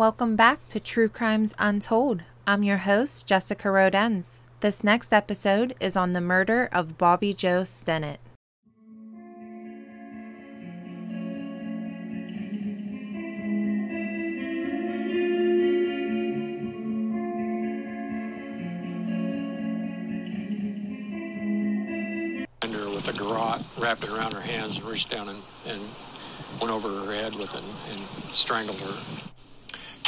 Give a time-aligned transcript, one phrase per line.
[0.00, 2.22] Welcome back to True Crimes Untold.
[2.46, 4.38] I'm your host, Jessica Rodenz.
[4.60, 8.16] This next episode is on the murder of Bobbie Jo Stinnett.
[22.62, 25.82] her with a garrote, wrapped it around her hands, and reached down and, and
[26.58, 29.20] went over her head with it and, and strangled her.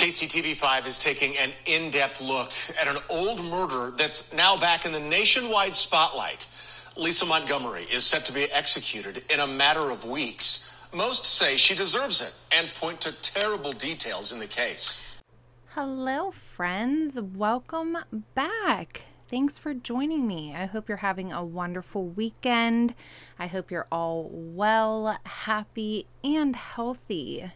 [0.02, 2.50] KCTV5 is taking an in depth look
[2.80, 6.48] at an old murder that's now back in the nationwide spotlight.
[6.96, 10.76] Lisa Montgomery is set to be executed in a matter of weeks.
[10.92, 15.20] Most say she deserves it and point to terrible details in the case.
[15.68, 17.20] Hello, friends.
[17.20, 17.96] Welcome
[18.34, 19.02] back.
[19.30, 20.52] Thanks for joining me.
[20.52, 22.96] I hope you're having a wonderful weekend.
[23.38, 27.52] I hope you're all well, happy, and healthy.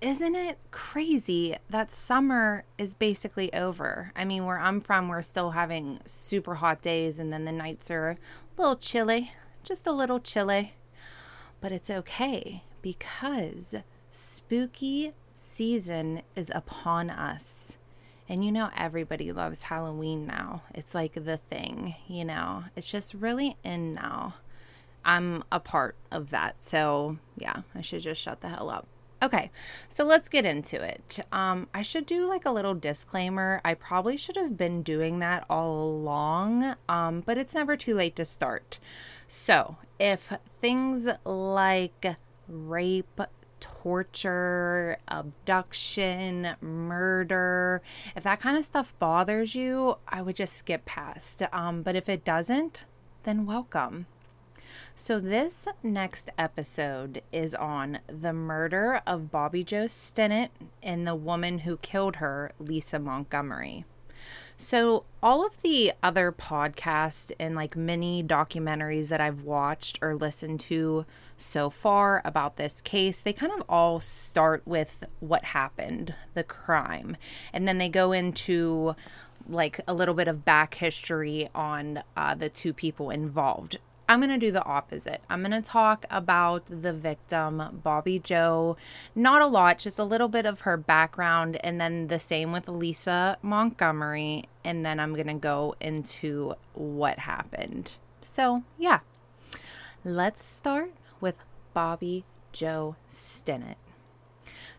[0.00, 4.12] Isn't it crazy that summer is basically over?
[4.14, 7.90] I mean, where I'm from, we're still having super hot days, and then the nights
[7.90, 8.16] are a
[8.56, 9.32] little chilly,
[9.64, 10.74] just a little chilly.
[11.60, 13.74] But it's okay because
[14.12, 17.76] spooky season is upon us.
[18.28, 20.62] And you know, everybody loves Halloween now.
[20.72, 24.34] It's like the thing, you know, it's just really in now.
[25.04, 26.62] I'm a part of that.
[26.62, 28.86] So, yeah, I should just shut the hell up.
[29.20, 29.50] Okay,
[29.88, 31.18] so let's get into it.
[31.32, 33.60] Um, I should do like a little disclaimer.
[33.64, 38.14] I probably should have been doing that all along, um, but it's never too late
[38.16, 38.78] to start.
[39.26, 42.06] So, if things like
[42.46, 43.20] rape,
[43.58, 47.82] torture, abduction, murder,
[48.14, 51.42] if that kind of stuff bothers you, I would just skip past.
[51.52, 52.84] Um, but if it doesn't,
[53.24, 54.06] then welcome.
[55.00, 60.48] So, this next episode is on the murder of Bobbie Jo Stinnett
[60.82, 63.84] and the woman who killed her, Lisa Montgomery.
[64.56, 70.58] So, all of the other podcasts and like mini documentaries that I've watched or listened
[70.62, 76.42] to so far about this case, they kind of all start with what happened, the
[76.42, 77.16] crime,
[77.52, 78.96] and then they go into
[79.48, 83.78] like a little bit of back history on uh, the two people involved.
[84.08, 85.20] I'm going to do the opposite.
[85.28, 88.78] I'm going to talk about the victim, Bobbie Jo.
[89.14, 92.68] Not a lot, just a little bit of her background, and then the same with
[92.68, 94.48] Lisa Montgomery.
[94.64, 97.96] And then I'm going to go into what happened.
[98.22, 99.00] So, yeah,
[100.04, 101.36] let's start with
[101.74, 103.76] Bobbie Jo Stinnett.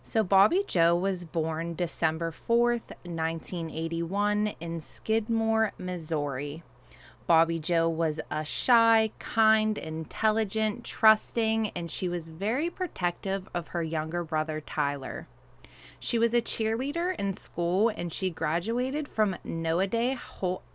[0.02, 6.64] So, Bobbie Jo was born December 4th, 1981, in Skidmore, Missouri.
[7.30, 13.84] Bobbie Jo was a shy, kind, intelligent, trusting, and she was very protective of her
[13.84, 15.28] younger brother Tyler.
[16.00, 20.18] She was a cheerleader in school and she graduated from Nodaway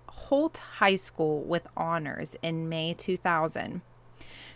[0.06, 3.82] Holt High School with honors in May 2000.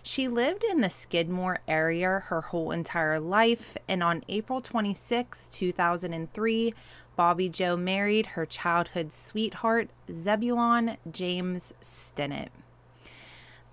[0.08, 6.72] She lived in the Skidmore area her whole entire life, and on April 26, 2003,
[7.14, 12.48] Bobbie Jo married her childhood sweetheart, Zebulon James Stinnett.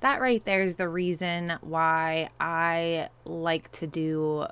[0.02, 4.48] That right there is the reason why I like to do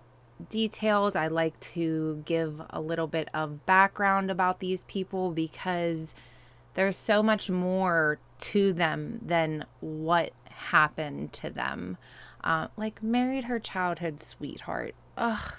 [0.50, 1.18] details.
[1.18, 6.16] I like to give a little bit of background about these people because
[6.76, 10.32] there's so much more to them than what
[10.72, 11.98] happened to them.
[12.44, 14.96] Uh, like, married her childhood sweetheart.
[15.18, 15.54] Ugh,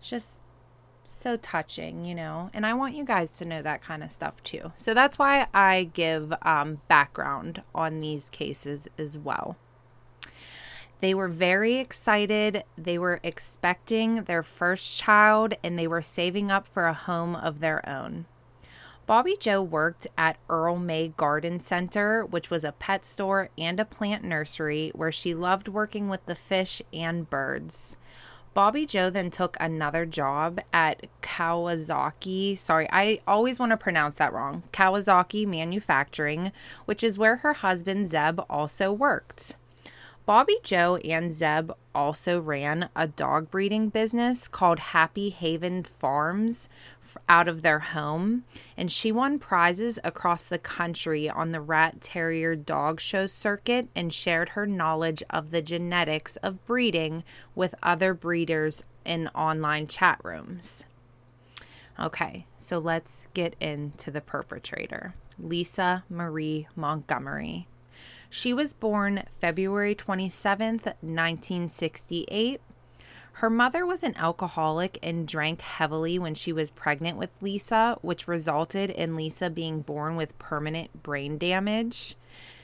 [0.00, 0.38] just
[1.04, 4.42] so touching, you know, and I want you guys to know that kind of stuff
[4.42, 4.72] too.
[4.76, 9.56] So that's why I give um, background on these cases as well.
[11.00, 12.62] They were very excited.
[12.78, 17.58] They were expecting their first child and they were saving up for a home of
[17.58, 18.26] their own.
[19.06, 23.84] Bobbie Jo worked at Earl May Garden Center, which was a pet store and a
[23.84, 27.96] plant nursery where she loved working with the fish and birds.
[28.54, 32.56] Bobbie Jo then took another job at Kawasaki.
[32.56, 34.62] Sorry, I always want to pronounce that wrong.
[34.72, 36.52] Kawasaki Manufacturing,
[36.84, 39.56] which is where her husband Zeb also worked.
[40.24, 46.68] Bobbie Jo and Zeb also ran a dog breeding business called Happy Haven Farms,
[47.28, 48.44] out of their home,
[48.76, 54.12] and she won prizes across the country on the Rat Terrier Dog Show circuit and
[54.12, 57.24] shared her knowledge of the genetics of breeding
[57.54, 60.84] with other breeders in online chat rooms.
[61.98, 67.66] Okay, so let's get into the perpetrator Lisa Marie Montgomery.
[68.30, 72.60] She was born February 27th, 1968
[73.34, 78.28] Her mother was an alcoholic and drank heavily when she was pregnant with Lisa, which
[78.28, 82.16] resulted in Lisa being born with permanent brain damage.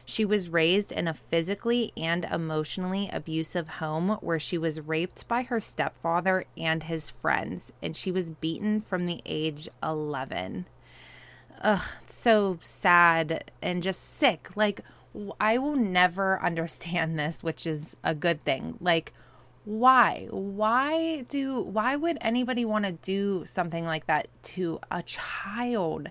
[0.05, 5.43] She was raised in a physically and emotionally abusive home where she was raped by
[5.43, 10.65] her stepfather and his friends, and she was beaten from the age 11.
[11.61, 14.49] Ugh, so sad and just sick.
[14.55, 14.81] Like,
[15.41, 18.79] I will never understand this, which is a good thing.
[18.81, 19.13] Like,
[19.69, 20.29] why?
[20.31, 26.09] Why do, why would anybody want to do something like that to a child?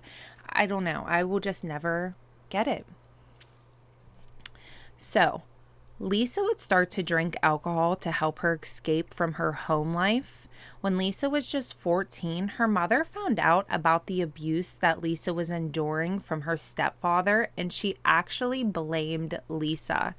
[0.48, 1.04] I don't know.
[1.08, 2.14] I will just never
[2.50, 2.86] get it.
[4.96, 5.42] So,
[6.00, 10.46] Lisa would start to drink alcohol to help her escape from her home life.
[10.80, 15.50] When Lisa was just 14, her mother found out about the abuse that Lisa was
[15.50, 20.14] enduring from her stepfather, and she actually blamed Lisa.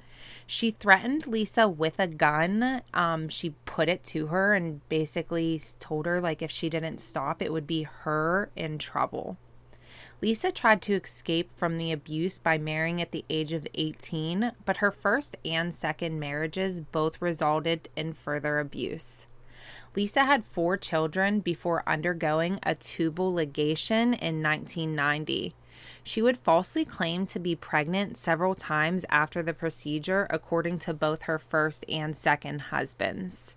[0.46, 2.82] She threatened Lisa with a gun.
[2.92, 7.40] Um, she put it to her and basically told her, like, if she didn't stop,
[7.40, 9.38] it would be her in trouble.
[10.22, 14.78] Lisa tried to escape from the abuse by marrying at the age of 18, but
[14.78, 19.26] her first and second marriages both resulted in further abuse.
[19.96, 25.54] Lisa had four children before undergoing a tubal ligation in 1990.
[26.04, 31.22] She would falsely claim to be pregnant several times after the procedure, according to both
[31.22, 33.56] her first and second husbands.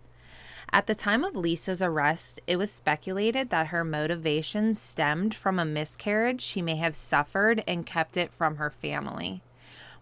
[0.73, 5.65] At the time of Lisa's arrest, it was speculated that her motivation stemmed from a
[5.65, 9.43] miscarriage she may have suffered and kept it from her family.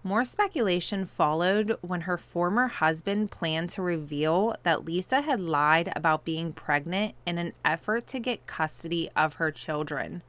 [0.01, 6.23] More speculation followed when her former husband planned to reveal that Lisa had lied about
[6.23, 10.23] being pregnant in an effort to get custody of her children.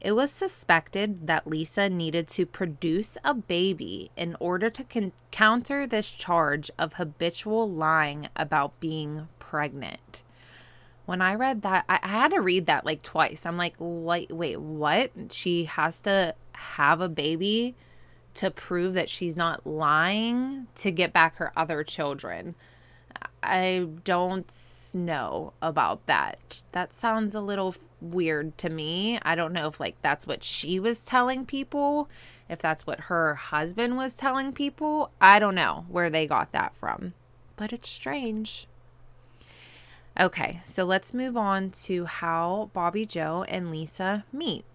[0.00, 5.86] It was suspected that Lisa needed to produce a baby in order to con- counter
[5.86, 10.22] this charge of habitual lying about being pregnant.
[11.06, 13.44] When I read that, I, I had to read that like twice.
[13.44, 15.10] I'm like, wait, wait, what?
[15.30, 17.74] She has to have a baby
[18.34, 22.54] to prove that she's not lying to get back her other children.
[23.42, 24.52] I don't
[24.94, 26.62] know about that.
[26.70, 29.18] That sounds a little weird to me.
[29.22, 32.08] I don't know if like that's what she was telling people,
[32.48, 35.10] if that's what her husband was telling people.
[35.20, 37.14] I don't know where they got that from.
[37.56, 38.68] But it's strange.
[40.20, 44.66] Okay, so let's move on to how Bobbie Jo and Lisa meet.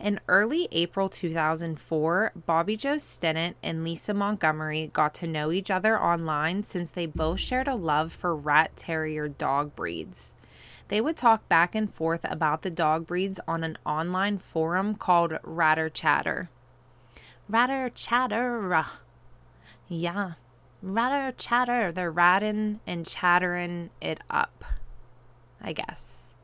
[0.00, 6.00] In early April 2004, Bobbie Jo Stinnett and Lisa Montgomery got to know each other
[6.00, 10.34] online since they both shared a love for rat terrier dog breeds.
[10.88, 15.38] They would talk back and forth about the dog breeds on an online forum called
[15.42, 16.48] Ratter Chatter.
[17.50, 18.86] Ratter Chatter.
[19.88, 20.32] Yeah,
[20.92, 21.90] rather chatter.
[21.92, 24.64] They're ratting and chattering it up,
[25.60, 26.34] I guess.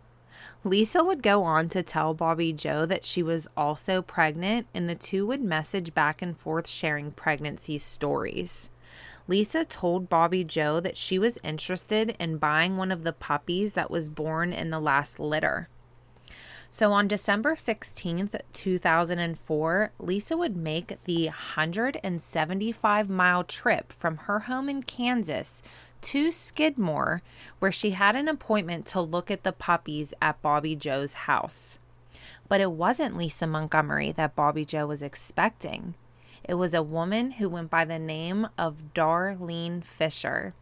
[0.62, 4.94] Lisa would go on to tell Bobbie Jo that she was also pregnant, and the
[4.94, 8.70] two would message back and forth sharing pregnancy stories.
[9.26, 13.90] Lisa told Bobbie Jo that she was interested in buying one of the puppies that
[13.90, 15.68] was born in the last litter.
[16.72, 24.68] So on December 16th, 2004, Lisa would make the 175 mile trip from her home
[24.68, 25.64] in Kansas
[26.02, 27.22] to Skidmore,
[27.58, 31.80] where she had an appointment to look at the puppies at Bobbie Jo's house.
[32.48, 35.94] But it wasn't Lisa Montgomery that Bobbie Jo was expecting.
[36.44, 40.54] It was a woman who went by the name of Darlene Fisher.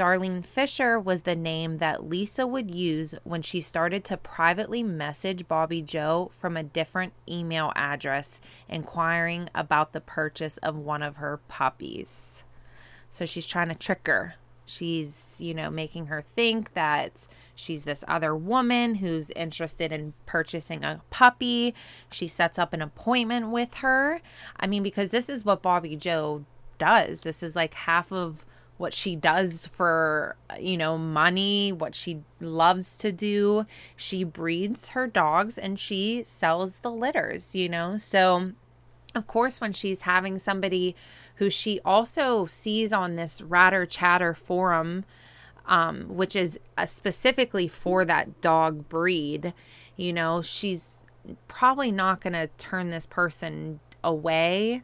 [0.00, 5.46] Darlene Fisher was the name that Lisa would use when she started to privately message
[5.46, 11.38] Bobbie Jo from a different email address inquiring about the purchase of one of her
[11.48, 12.44] puppies.
[13.10, 14.36] So she's trying to trick her.
[14.64, 20.82] She's, you know, making her think that she's this other woman who's interested in purchasing
[20.82, 21.74] a puppy.
[22.10, 24.22] She sets up an appointment with her.
[24.56, 26.46] I mean, because this is what Bobbie Jo
[26.78, 27.20] does.
[27.20, 28.46] This is like half of
[28.80, 33.66] what she does for, you know, money, what she loves to do.
[33.94, 37.98] She breeds her dogs and she sells the litters, you know.
[37.98, 38.52] So,
[39.14, 40.96] of course, when she's having somebody
[41.36, 45.04] who she also sees on this Ratter Chatter forum,
[45.66, 49.52] um, which is uh, specifically for that dog breed,
[49.94, 51.04] you know, she's
[51.48, 54.82] probably not going to turn this person away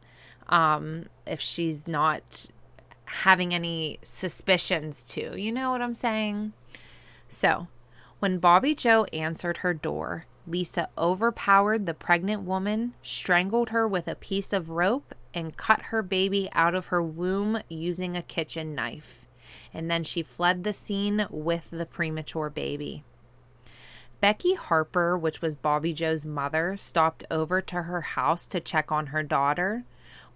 [0.49, 2.51] um, if she's not
[3.07, 5.41] having any suspicions to.
[5.41, 6.53] You know what I'm saying?
[7.29, 7.69] So,
[8.19, 14.15] when Bobbie Jo answered her door, Lisa overpowered the pregnant woman, strangled her with a
[14.15, 19.25] piece of rope, and cut her baby out of her womb using a kitchen knife.
[19.73, 23.05] and then she fled the scene with the premature baby.
[24.21, 29.09] Becky Harper, which was Bobbie Jo's mother, stopped over to her house to check on
[29.09, 29.85] her daughter.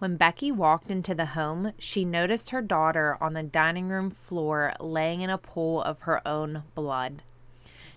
[0.00, 4.72] When Becky walked into the home, she noticed her daughter on the dining room floor
[4.80, 7.22] laying in a pool of her own blood.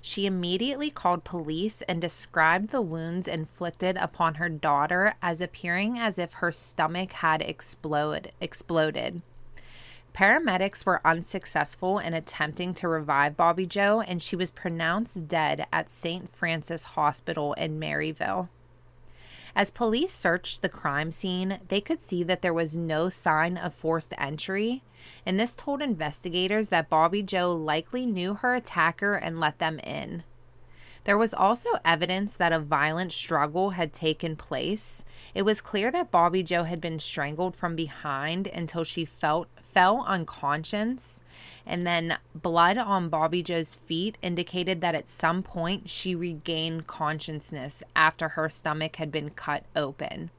[0.02, 6.20] She immediately called police and described the wounds inflicted upon her daughter as appearing as
[6.20, 9.22] if her stomach had explode, exploded.
[10.14, 15.90] Paramedics were unsuccessful in attempting to revive Bobbie Jo, and she was pronounced dead at
[15.90, 16.36] St.
[16.36, 18.50] Francis Hospital in Maryville.
[19.56, 23.74] As police searched the crime scene, they could see that there was no sign of
[23.74, 24.84] forced entry,
[25.26, 30.24] and this told investigators that Bobbie Jo likely knew her attacker and let them in.
[31.04, 35.04] There was also evidence that a violent struggle had taken place.
[35.36, 40.06] It was clear that Bobbie Jo had been strangled from behind until she felt fell
[40.08, 41.20] unconscious,
[41.66, 47.84] and then blood on Bobbie Jo's feet indicated that at some point she regained consciousness
[47.96, 50.30] after her stomach had been cut open.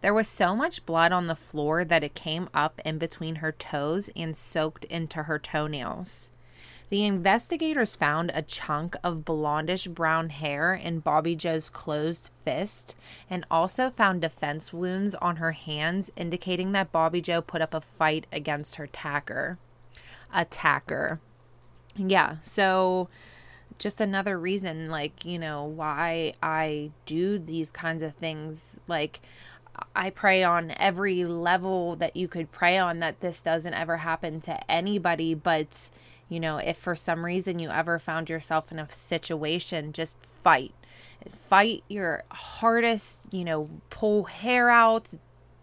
[0.00, 3.50] There was so much blood on the floor that it came up in between her
[3.50, 6.30] toes and soaked into her toenails.
[6.90, 12.96] The investigators found a chunk of blondish brown hair in Bobbie Jo's closed fist
[13.28, 17.82] and also found defense wounds on her hands, indicating that Bobbie Jo put up a
[17.82, 19.58] fight against her attacker.
[20.32, 21.20] Attacker.
[21.94, 23.08] Yeah, so
[23.78, 28.80] just another reason, like, you know, why I do these kinds of things.
[28.88, 29.20] Like,
[29.94, 34.40] I pray on every level that you could pray on that this doesn't ever happen
[34.42, 35.90] to anybody, but
[36.28, 40.74] you know, if for some reason you ever found yourself in a situation, just fight.
[41.48, 45.12] Fight your hardest, you know, pull hair out,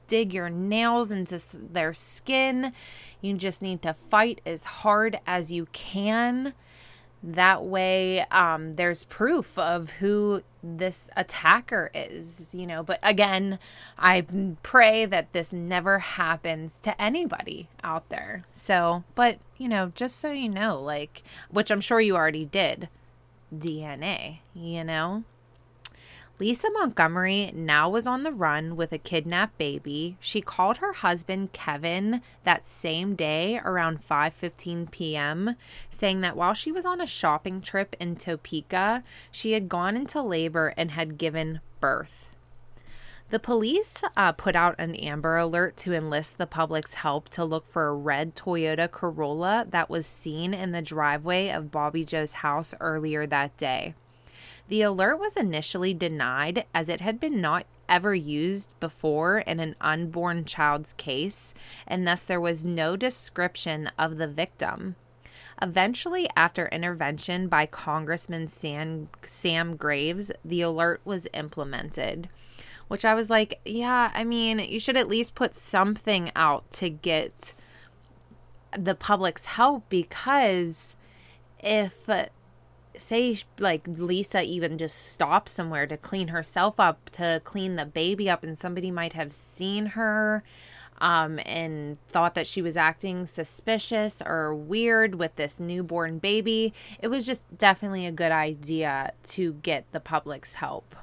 [0.07, 2.73] dig your nails into their skin.
[3.21, 6.53] You just need to fight as hard as you can
[7.25, 12.83] that way, um, there's proof of who this attacker is, you know.
[12.83, 13.59] But again,
[13.97, 14.25] I
[14.61, 18.45] pray that this never happens to anybody out there.
[18.51, 22.89] So, but, you know, just so you know, like, which I'm sure you already did,
[23.53, 25.23] DNA, you know?
[26.37, 30.17] Lisa Montgomery now was on the run with a kidnapped baby.
[30.19, 35.55] She called her husband Kevin that same day around 5:15 p.m.,
[35.89, 39.01] saying that while she was on a shopping trip in Topeka,
[39.31, 42.27] she had gone into labor and had given birth.
[43.29, 47.65] The police uh, put out an Amber Alert to enlist the public's help to look
[47.65, 52.75] for a red Toyota Corolla that was seen in the driveway of Bobbie Jo's house
[52.81, 53.95] earlier that day.
[54.67, 59.75] The alert was initially denied as it had been not ever used before in an
[59.79, 61.53] unborn child's case,
[61.85, 64.95] and thus there was no description of the victim.
[65.61, 72.27] Eventually, after intervention by Congressman Sam, Sam Graves, the alert was implemented.
[72.87, 76.89] Which I was like, yeah, I mean, you should at least put something out to
[76.89, 77.53] get
[78.77, 80.95] the public's help because
[81.59, 82.07] if
[82.97, 88.29] say like Lisa even just stopped somewhere to clean herself up, to clean the baby
[88.29, 90.43] up, and somebody might have seen her
[90.99, 97.07] um, and thought that she was acting suspicious or weird with this newborn baby, it
[97.09, 100.95] was just definitely a good idea to get the public's help.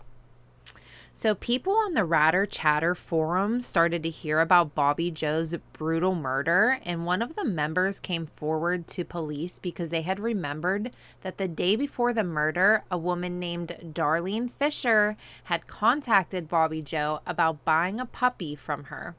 [1.15, 6.79] So, people on the Ratter Chatter forum started to hear about Bobbie Jo's brutal murder,
[6.87, 11.49] and one of the members came forward to police because they had remembered that the
[11.49, 18.01] day before the murder, a woman named Darlene Fisher had contacted Bobbie Jo about buying
[18.01, 19.15] a puppy from her.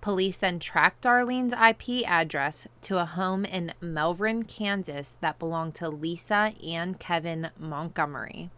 [0.00, 5.88] Police then tracked Darlene's IP address to a home in Melvern, Kansas that belonged to
[5.88, 8.50] Lisa and Kevin Montgomery.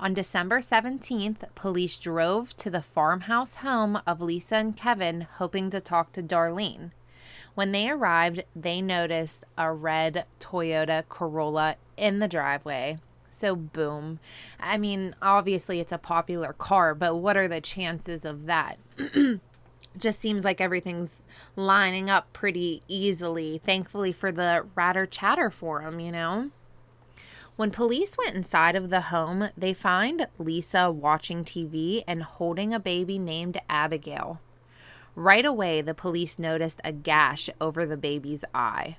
[0.00, 5.78] On December 17th, police drove to the farmhouse home of Lisa and Kevin, hoping to
[5.78, 6.92] talk to Darlene.
[7.54, 12.98] When they arrived, they noticed a red Toyota Corolla in the driveway.
[13.28, 14.20] So, boom.
[14.58, 18.78] I mean, obviously, it's a popular car, but what are the chances of that?
[19.98, 21.22] Just seems like everything's
[21.56, 23.60] lining up pretty easily.
[23.66, 26.52] Thankfully for the Ratter Chatter forum, you know?
[27.60, 32.80] When police went inside of the home, they find Lisa watching TV and holding a
[32.80, 34.40] baby named Abigail.
[35.14, 38.96] Right away, the police noticed a gash over the baby's eye.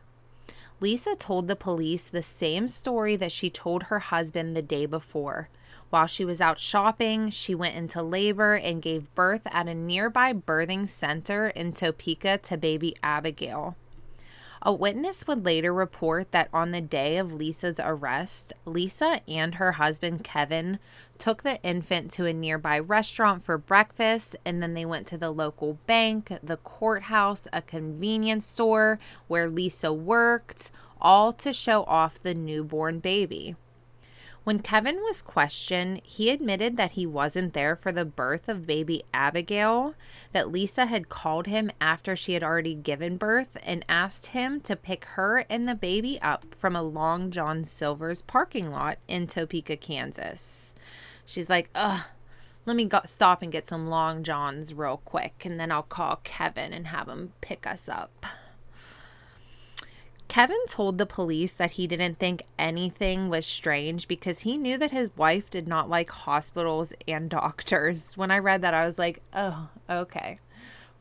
[0.79, 5.49] Lisa told the police the same story that she told her husband the day before.
[5.89, 10.33] While she was out shopping, she went into labor and gave birth at a nearby
[10.33, 13.75] birthing center in Topeka to baby Abigail.
[14.63, 19.73] A witness would later report that on the day of Lisa's arrest, Lisa and her
[19.73, 20.77] husband Kevin
[21.17, 25.31] took the infant to a nearby restaurant for breakfast, and then they went to the
[25.31, 30.69] local bank, the courthouse, a convenience store where Lisa worked,
[31.01, 33.55] all to show off the newborn baby.
[34.43, 39.03] When Kevin was questioned, he admitted that he wasn't there for the birth of baby
[39.13, 39.93] Abigail,
[40.31, 44.75] that Lisa had called him after she had already given birth and asked him to
[44.75, 49.77] pick her and the baby up from a Long John Silver's parking lot in Topeka,
[49.77, 50.73] Kansas.
[51.23, 52.05] She's like, ugh,
[52.65, 56.19] let me go- stop and get some Long Johns real quick, and then I'll call
[56.23, 58.25] Kevin and have him pick us up.
[60.31, 64.91] Kevin told the police that he didn't think anything was strange because he knew that
[64.91, 68.15] his wife did not like hospitals and doctors.
[68.15, 70.39] When I read that, I was like, oh, okay.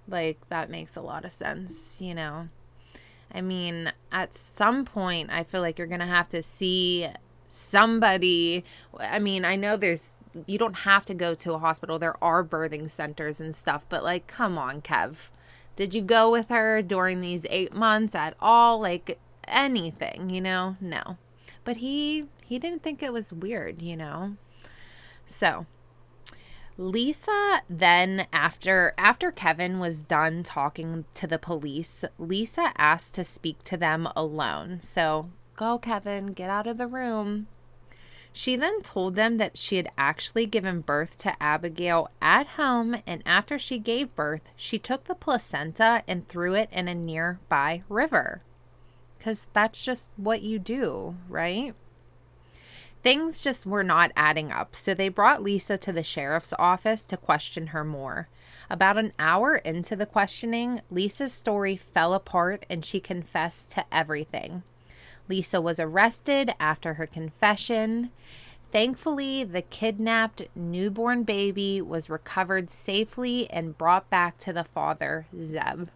[0.08, 2.48] Like, that makes a lot of sense, you know?
[3.32, 7.06] I mean, at some point, I feel like you're going to have to see
[7.48, 8.64] somebody.
[8.98, 10.12] I mean, I know there's,
[10.48, 14.02] you don't have to go to a hospital, there are birthing centers and stuff, but
[14.02, 15.28] like, come on, Kev
[15.76, 18.80] did you go with her during these eight months at all?
[18.80, 20.76] Like anything, you know?
[20.80, 21.16] No.
[21.64, 24.36] But he he didn't think it was weird, you know?
[25.26, 25.66] So
[26.76, 33.62] Lisa then after after Kevin was done talking to the police, Lisa asked to speak
[33.64, 34.80] to them alone.
[34.82, 37.48] So, go Kevin, get out of the room.
[38.32, 43.22] She then told them that she had actually given birth to Abigail at home, and
[43.26, 48.42] after she gave birth, she took the placenta and threw it in a nearby river.
[49.18, 51.74] Because that's just what you do, right?
[53.02, 57.16] Things just were not adding up, so they brought Lisa to the sheriff's office to
[57.16, 58.28] question her more.
[58.68, 64.62] About an hour into the questioning, Lisa's story fell apart and she confessed to everything.
[65.30, 68.10] Lisa was arrested after her confession.
[68.72, 75.88] Thankfully, the kidnapped newborn baby was recovered safely and brought back to the father, Zeb.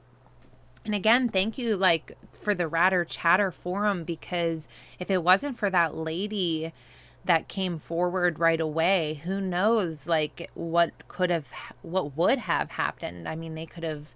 [0.84, 4.68] And again, thank you like for the Ratter Chatter forum because
[4.98, 6.72] if it wasn't for that lady
[7.24, 11.46] that came forward right away, who knows like what could have
[11.82, 13.28] what would have happened.
[13.28, 14.14] I mean, they could have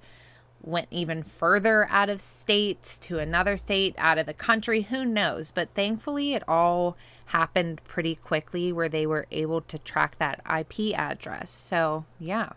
[0.62, 5.53] went even further out of state to another state, out of the country, who knows?
[5.53, 10.99] But thankfully, it all happened pretty quickly where they were able to track that IP
[10.99, 11.51] address.
[11.51, 12.51] So, yeah.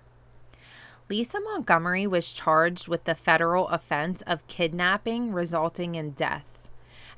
[1.10, 6.46] Lisa Montgomery was charged with the federal offense of kidnapping resulting in death.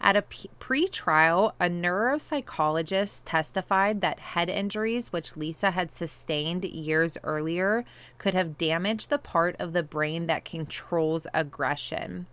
[0.06, 0.22] At a
[0.60, 7.86] pre trial, a neuropsychologist testified that head injuries, which Lisa had sustained years earlier,
[8.18, 12.26] could have damaged the part of the brain that controls aggression.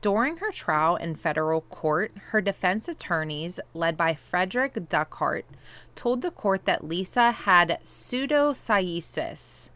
[0.00, 5.46] During her trial in federal court, her defense attorneys, led by Frederick Duchardt,
[5.94, 9.68] told the court that Lisa had pseudocyesis,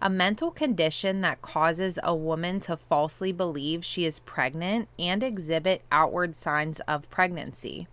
[0.00, 5.82] a mental condition that causes a woman to falsely believe she is pregnant and exhibit
[5.90, 7.88] outward signs of pregnancy.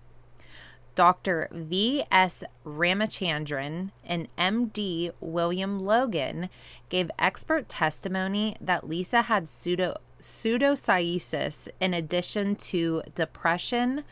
[0.95, 1.49] Dr.
[1.51, 2.43] V.S.
[2.65, 5.11] Ramachandran and M.D.
[5.19, 6.49] William Logan
[6.89, 14.03] gave expert testimony that Lisa had pseudo, pseudocyesis in addition to depression,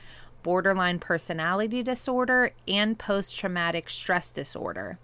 [0.44, 5.00] borderline personality disorder, and post traumatic stress disorder.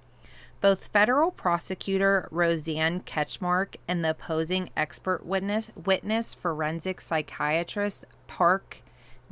[0.62, 8.82] Both federal prosecutor Roseanne Ketchmark and the opposing expert witness, witness forensic psychiatrist Park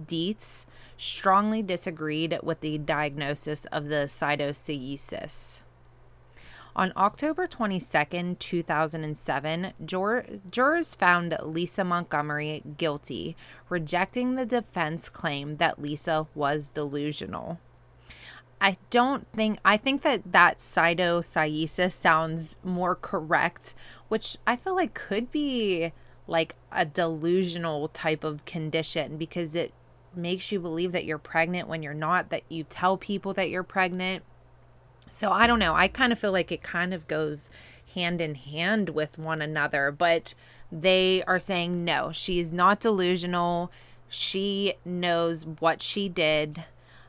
[0.04, 5.60] Dietz strongly disagreed with the diagnosis of the pseudocyesis.
[6.78, 13.36] On October 22, 2007, jur- jurors found Lisa Montgomery guilty,
[13.68, 17.60] rejecting the defense claim that Lisa was delusional.
[18.60, 23.76] I don't think I think that that pseudocyesis sounds more correct,
[24.08, 25.94] which I feel like could be
[26.28, 29.74] like a delusional type of condition because it
[30.16, 33.64] makes you believe that you're pregnant when you're not, that you tell people that you're
[33.64, 34.24] pregnant.
[35.10, 35.76] So I don't know.
[35.76, 37.50] I kind of feel like it kind of goes
[37.94, 40.34] hand in hand with one another, but
[40.72, 43.72] they are saying no, she's not delusional.
[44.10, 46.66] She knows what she did.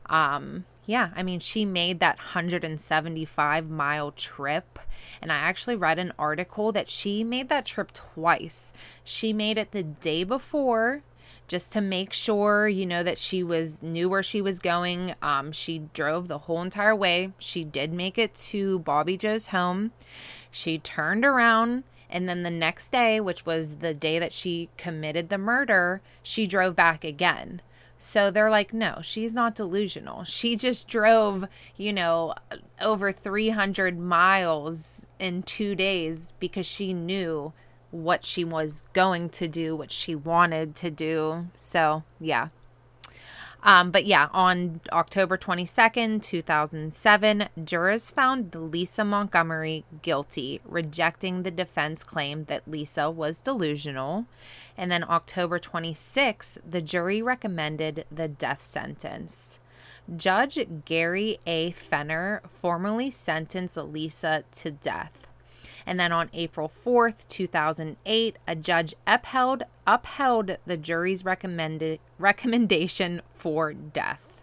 [0.07, 4.79] Um, yeah, I mean, she made that 175 mile trip.
[5.21, 8.73] And I actually read an article that she made that trip twice.
[9.05, 11.03] She made it the day before
[11.47, 15.15] just to make sure, you know, that she was knew where she was going.
[15.21, 17.33] Um, she drove the whole entire way.
[17.39, 19.93] She did make it to Bobbie Jo's home.
[20.51, 25.29] She turned around And then the next day, which was the day that she committed
[25.29, 27.61] the murder, she drove back again.
[27.99, 30.25] So they're like, no, she's not delusional.
[30.25, 32.35] She just drove, you know,
[32.81, 37.53] over 300 miles in two days because she knew
[37.91, 41.49] what she was going to do, what she wanted to do.
[41.59, 42.49] So, yeah.
[43.63, 52.05] Um, but yeah, on October 22nd, 2007, jurors found Lisa Montgomery guilty, rejecting the defense
[52.05, 54.27] claim that Lisa was delusional.
[54.77, 59.59] And then October 26th, the jury recommended the death sentence.
[60.17, 61.73] Judge Gary A.
[61.73, 65.28] Fenner formally sentenced Lisa to death.
[65.89, 73.73] And then on April 4th, 2008, a judge upheld upheld the jury's recommended recommendation for
[73.73, 74.37] death.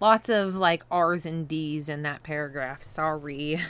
[0.00, 2.82] Lots of like R's and D's in that paragraph.
[2.82, 3.60] Sorry.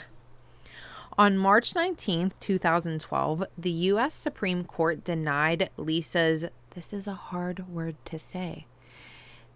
[1.17, 4.13] On March 19th, 2012, the U.S.
[4.13, 8.67] Supreme Court denied Lisa's, this is a hard word to say,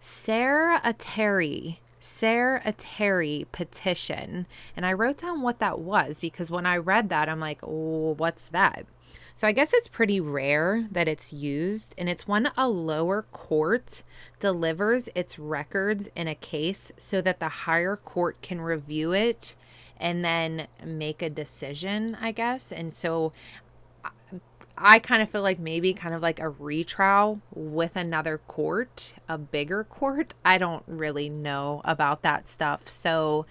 [0.02, 4.48] certiorari certiorari petition.
[4.76, 8.16] And I wrote down what that was because when I read that, I'm like, oh,
[8.18, 8.86] what's that?
[9.34, 14.04] So I guess it's pretty rare that it's used, and it's when a lower court
[14.40, 19.56] delivers its records in a case so that the higher court can review it
[19.98, 22.72] and then make a decision, I guess.
[22.72, 23.32] And so
[24.84, 29.38] I kind of feel like maybe kind of like a retrial with another court, a
[29.38, 30.34] bigger court.
[30.44, 32.90] I don't really know about that stuff.
[32.90, 33.46] So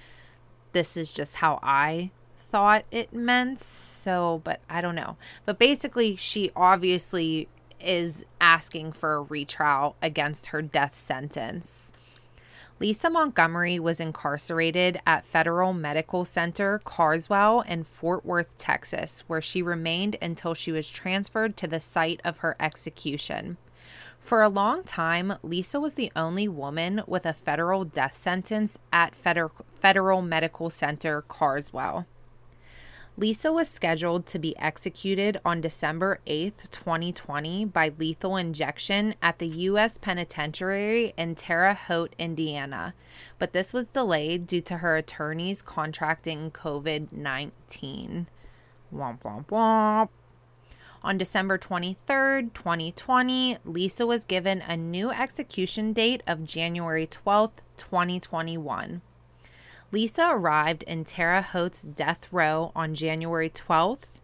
[0.73, 3.61] this is just how I thought it meant.
[3.61, 5.16] So, but I don't know.
[5.47, 7.49] But basically, she obviously
[7.81, 11.93] is asking for a retrial against her death sentence.
[12.81, 19.61] Lisa Montgomery was incarcerated at Federal Medical Center Carswell in Fort Worth, Texas, where she
[19.61, 23.59] remained until she was transferred to the site of her execution.
[24.19, 29.14] For a long time, Lisa was the only woman with a federal death sentence at
[29.14, 32.07] Federal Medical Center Carswell.
[33.16, 39.49] Lisa was scheduled to be executed on December 8th, 2020, by lethal injection at the
[39.49, 39.99] U.S.
[39.99, 42.94] Penitentiary in Terre Haute, Indiana,
[43.38, 48.27] but this was delayed due to her attorneys contracting COVID 19.
[48.94, 50.09] Womp, womp, womp.
[51.03, 59.01] On December 23rd, 2020, Lisa was given a new execution date of January 12th, 2021.
[59.92, 64.20] Lisa arrived in Terre Haute's death row on January 12th,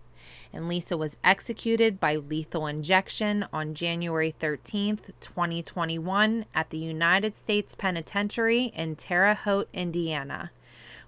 [0.53, 7.75] and Lisa was executed by lethal injection on January 13th, 2021, at the United States
[7.75, 10.53] Penitentiary in Terre Haute, Indiana.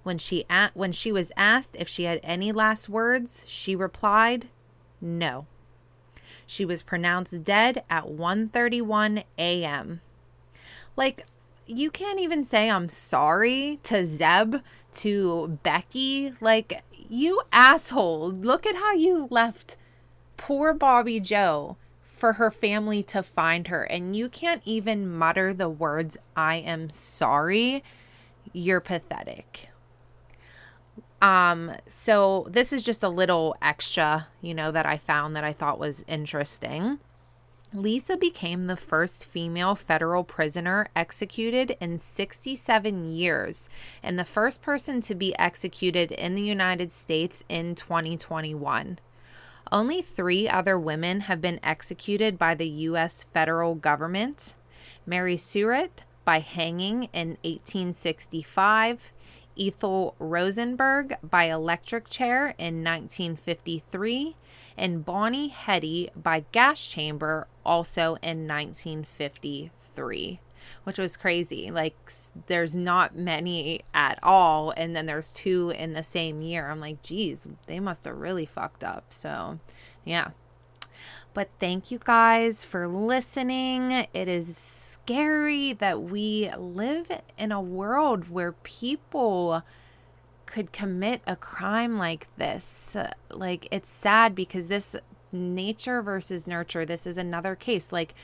[0.03, 4.49] When she, when she was asked if she had any last words, she replied,
[4.99, 5.45] "No."
[6.45, 10.01] She was pronounced dead at 1:31 a.m.
[10.97, 11.25] Like
[11.69, 14.55] you can't even say I'm sorry to Zeb,
[14.93, 16.33] to Becky.
[16.41, 18.31] Like, you asshole.
[18.31, 19.77] Look at how you left
[20.35, 23.83] poor Bobbie Jo for her family to find her.
[23.83, 27.83] And you can't even mutter the words, I am sorry.
[28.51, 29.69] You're pathetic.
[31.21, 35.53] Um, so this is just a little extra, you know, that I found that I
[35.53, 36.99] thought was interesting.
[37.71, 43.69] Lisa became the first female federal prisoner executed in 67 years
[44.01, 48.97] and the first person to be executed in the United States in 2021.
[49.71, 53.27] Only three other women have been executed by the U.S.
[53.31, 54.55] federal government
[55.05, 59.13] Mary Surratt by hanging in 1865,
[59.59, 64.35] Ethel Rosenberg by electric chair in 1953,
[64.79, 70.39] and Bonnie Heady by gas chamber also in 1953
[70.83, 71.71] which was crazy.
[71.71, 71.95] Like
[72.47, 76.69] there's not many at all and then there's two in the same year.
[76.69, 79.05] I'm like geez they must have really fucked up.
[79.09, 79.59] So
[80.05, 80.29] yeah.
[81.33, 84.07] But thank you guys for listening.
[84.13, 89.63] It is scary that we live in a world where people
[90.49, 92.97] could commit a crime like this.
[93.29, 94.95] Like, it's sad because this
[95.31, 97.91] nature versus nurture, this is another case.
[97.91, 98.15] Like,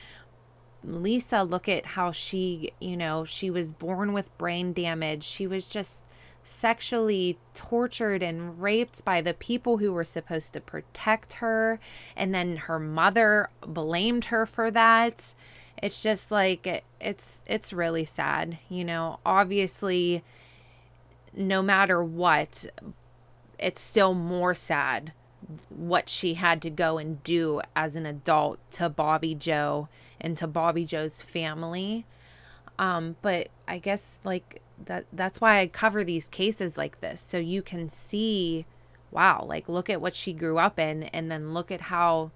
[0.84, 5.24] Lisa, look at how she, you know, she was born with brain damage.
[5.24, 6.04] She was just
[6.44, 11.80] sexually tortured and raped by the people who were supposed to protect her.
[12.16, 15.34] And then her mother blamed her for that.
[15.82, 18.58] It's just like, it's, it's really sad.
[18.70, 20.24] You know, obviously,
[21.36, 22.66] no matter what,
[23.60, 25.14] it's still more sad
[25.70, 29.88] what she had to go and do as an adult to Bobbie Jo
[30.20, 32.06] and to Bobbie Jo's family.
[32.80, 37.38] Um, but I guess like that that's why I cover these cases like this so
[37.38, 38.66] you can see
[39.12, 42.32] wow, like look at what she grew up in and then look at how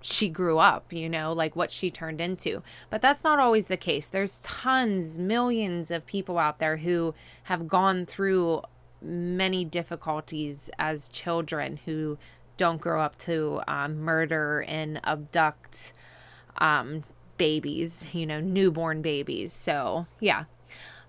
[0.00, 2.62] she grew up, you know, like what she turned into.
[2.88, 4.08] But that's not always the case.
[4.08, 8.62] There's tons, millions of people out there who have gone through
[9.02, 12.18] many difficulties as children who
[12.56, 15.92] don't grow up to um, murder and abduct
[16.58, 17.04] um,
[17.38, 19.52] babies, you know, newborn babies.
[19.52, 20.44] So, yeah.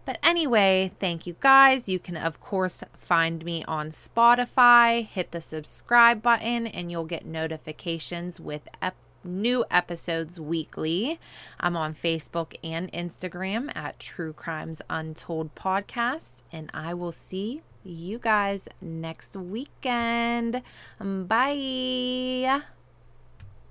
[0.05, 1.87] But anyway, thank you guys.
[1.87, 5.05] You can, of course, find me on Spotify.
[5.05, 11.19] Hit the subscribe button, and you'll get notifications with ep- new episodes weekly.
[11.59, 18.19] I'm on Facebook and Instagram at True Crimes Untold Podcast, and I will see you
[18.19, 20.61] guys next weekend.
[20.99, 22.61] Bye.